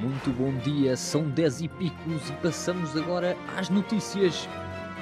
[0.00, 4.48] Muito bom dia, são 10 e picos e passamos agora às notícias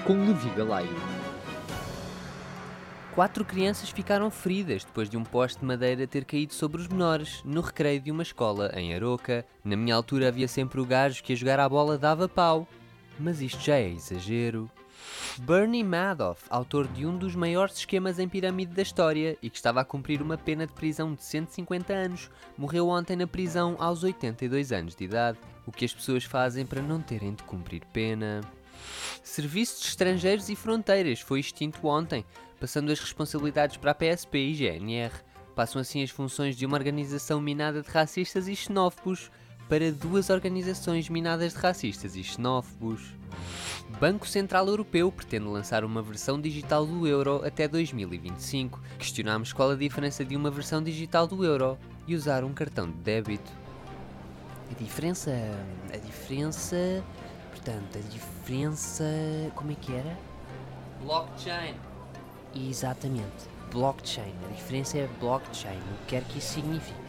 [0.07, 0.89] com Levi Galaio.
[3.15, 7.43] Quatro crianças ficaram feridas depois de um poste de madeira ter caído sobre os menores
[7.45, 9.45] no recreio de uma escola em Aroca.
[9.63, 12.67] Na minha altura havia sempre o gajo que a jogar à bola dava pau.
[13.19, 14.71] Mas isto já é exagero.
[15.39, 19.81] Bernie Madoff, autor de um dos maiores esquemas em pirâmide da história e que estava
[19.81, 24.73] a cumprir uma pena de prisão de 150 anos, morreu ontem na prisão aos 82
[24.73, 25.39] anos de idade.
[25.67, 28.41] O que as pessoas fazem para não terem de cumprir pena?
[29.23, 32.25] Serviço de Estrangeiros e Fronteiras foi extinto ontem,
[32.61, 35.13] passando as responsabilidades para a PSP e GNR.
[35.55, 39.31] Passam assim as funções de uma organização minada de racistas e xenófobos
[39.69, 43.15] para duas organizações minadas de racistas e xenófobos.
[44.01, 48.81] Banco Central Europeu pretende lançar uma versão digital do euro até 2025.
[48.99, 52.97] Questionamos qual a diferença de uma versão digital do euro e usar um cartão de
[52.99, 53.51] débito.
[54.71, 55.33] A diferença.
[55.93, 57.03] A diferença.
[57.51, 59.05] Portanto, a diferença.
[59.55, 60.19] Como é que era?
[61.03, 61.75] Blockchain.
[62.55, 63.49] Exatamente.
[63.73, 64.35] Blockchain.
[64.49, 65.79] A diferença é blockchain.
[65.79, 67.06] O que quer que isso signifique.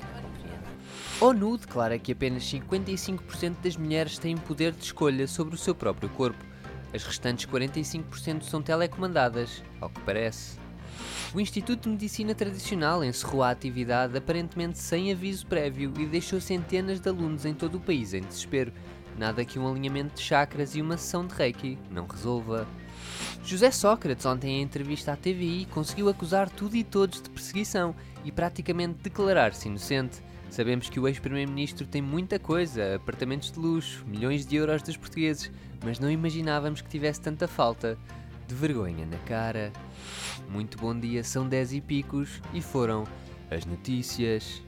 [1.20, 6.08] ONU declara que apenas 55% das mulheres têm poder de escolha sobre o seu próprio
[6.10, 6.38] corpo.
[6.94, 10.60] As restantes 45% são telecomandadas, ao que parece.
[11.34, 17.00] O Instituto de Medicina Tradicional encerrou a atividade aparentemente sem aviso prévio e deixou centenas
[17.00, 18.72] de alunos em todo o país em desespero.
[19.18, 22.68] Nada que um alinhamento de chakras e uma sessão de reiki não resolva.
[23.44, 28.32] José Sócrates, ontem em entrevista à TVI, conseguiu acusar tudo e todos de perseguição e
[28.32, 30.22] praticamente declarar-se inocente.
[30.50, 35.52] Sabemos que o ex-primeiro-ministro tem muita coisa, apartamentos de luxo, milhões de euros dos portugueses,
[35.84, 37.98] mas não imaginávamos que tivesse tanta falta
[38.48, 39.72] de vergonha na cara.
[40.50, 43.04] Muito bom dia, são 10 e picos e foram
[43.52, 44.67] as notícias.